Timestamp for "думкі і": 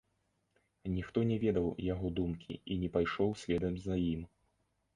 2.21-2.81